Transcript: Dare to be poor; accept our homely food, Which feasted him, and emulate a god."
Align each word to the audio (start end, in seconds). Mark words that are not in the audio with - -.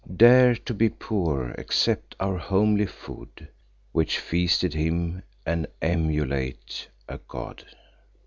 Dare 0.17 0.55
to 0.55 0.73
be 0.73 0.89
poor; 0.89 1.51
accept 1.59 2.15
our 2.19 2.35
homely 2.37 2.87
food, 2.87 3.47
Which 3.91 4.17
feasted 4.17 4.73
him, 4.73 5.21
and 5.45 5.67
emulate 5.79 6.87
a 7.07 7.19
god." 7.27 7.63